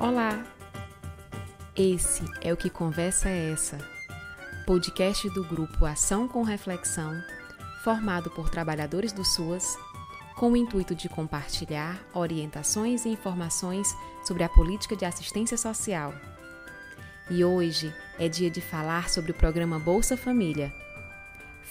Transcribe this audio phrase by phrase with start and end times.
[0.00, 0.42] Olá!
[1.76, 3.76] Esse é o Que Conversa é Essa,
[4.66, 7.12] podcast do grupo Ação com Reflexão,
[7.84, 9.76] formado por trabalhadores do SUAS,
[10.36, 13.94] com o intuito de compartilhar orientações e informações
[14.24, 16.14] sobre a política de assistência social.
[17.30, 20.72] E hoje é dia de falar sobre o programa Bolsa Família.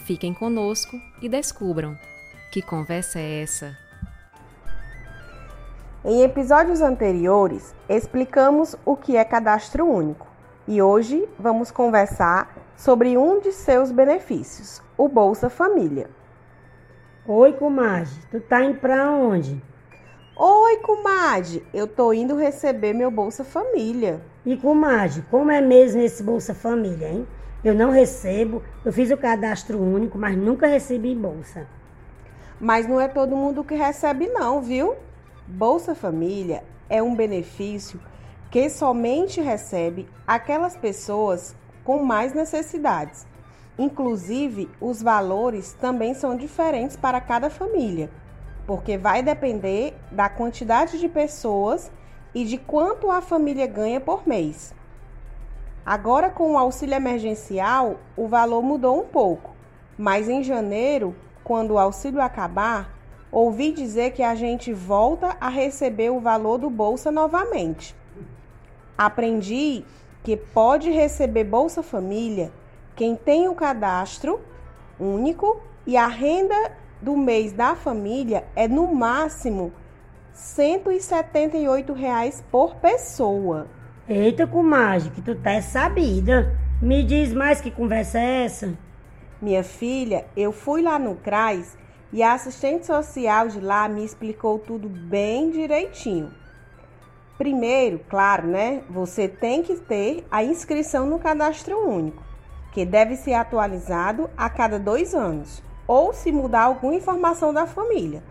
[0.06, 1.98] Fiquem conosco e descubram
[2.52, 3.89] que conversa é essa.
[6.02, 10.26] Em episódios anteriores, explicamos o que é cadastro único
[10.66, 16.08] e hoje vamos conversar sobre um de seus benefícios, o Bolsa Família.
[17.28, 19.62] Oi, comadre, tu tá indo pra onde?
[20.34, 24.22] Oi, comadre, eu tô indo receber meu Bolsa Família.
[24.46, 27.28] E comadre, como é mesmo esse Bolsa Família, hein?
[27.62, 31.66] Eu não recebo, eu fiz o cadastro único, mas nunca recebi bolsa.
[32.58, 34.96] Mas não é todo mundo que recebe não, viu?
[35.50, 38.00] Bolsa Família é um benefício
[38.52, 43.26] que somente recebe aquelas pessoas com mais necessidades.
[43.76, 48.08] Inclusive, os valores também são diferentes para cada família,
[48.64, 51.90] porque vai depender da quantidade de pessoas
[52.32, 54.72] e de quanto a família ganha por mês.
[55.84, 59.50] Agora, com o auxílio emergencial, o valor mudou um pouco,
[59.98, 61.12] mas em janeiro,
[61.42, 62.99] quando o auxílio acabar,
[63.30, 67.94] ouvi dizer que a gente volta a receber o valor do Bolsa novamente.
[68.96, 69.84] Aprendi
[70.22, 72.52] que pode receber Bolsa Família
[72.94, 74.40] quem tem o cadastro
[74.98, 79.72] único e a renda do mês da família é no máximo
[80.34, 83.68] 178 reais por pessoa.
[84.06, 86.54] Eita, comadre, que tu tá sabida.
[86.82, 88.76] Me diz mais que conversa é essa?
[89.40, 91.78] Minha filha, eu fui lá no CRAS
[92.12, 96.30] e a assistente social de lá me explicou tudo bem direitinho.
[97.38, 98.82] Primeiro, claro, né?
[98.90, 102.22] Você tem que ter a inscrição no cadastro único,
[102.72, 108.22] que deve ser atualizado a cada dois anos, ou se mudar alguma informação da família,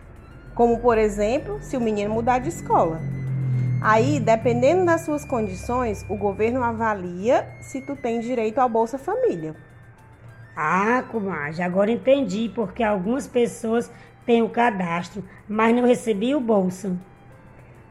[0.54, 3.00] como por exemplo, se o menino mudar de escola.
[3.82, 9.56] Aí, dependendo das suas condições, o governo avalia se tu tem direito ao Bolsa Família.
[10.56, 13.90] Ah, comadre, agora entendi porque algumas pessoas
[14.26, 16.96] têm o cadastro, mas não recebiam o bolsa.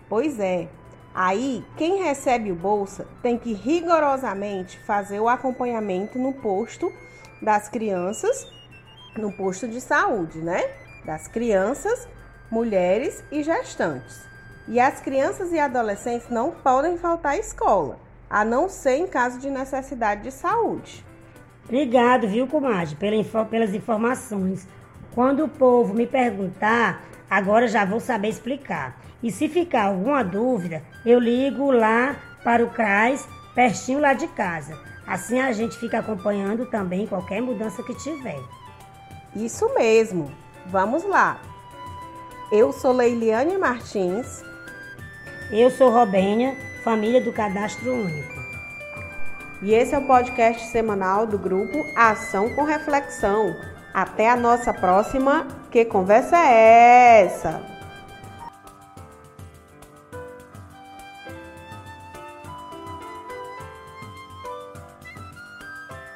[0.08, 0.68] Pois é.
[1.14, 6.92] Aí, quem recebe o bolsa tem que rigorosamente fazer o acompanhamento no posto
[7.42, 8.48] das crianças,
[9.18, 10.64] no posto de saúde, né?
[11.06, 12.08] Das crianças,
[12.52, 14.22] mulheres e gestantes.
[14.68, 18.00] E as crianças e adolescentes não podem faltar à escola,
[18.30, 21.04] a não ser em caso de necessidade de saúde.
[21.70, 22.98] Obrigado, viu, comadre,
[23.48, 24.68] pelas informações.
[25.14, 29.00] Quando o povo me perguntar, agora já vou saber explicar.
[29.22, 34.76] E se ficar alguma dúvida, eu ligo lá para o CRAS, pertinho lá de casa.
[35.06, 38.40] Assim a gente fica acompanhando também qualquer mudança que tiver.
[39.36, 40.32] Isso mesmo.
[40.66, 41.40] Vamos lá.
[42.52, 44.44] Eu sou Leiliane Martins.
[45.52, 48.39] Eu sou Robênia, família do Cadastro Único.
[49.62, 53.54] E esse é o podcast semanal do grupo Ação com Reflexão.
[53.94, 55.48] Até a nossa próxima.
[55.70, 57.79] Que conversa é essa?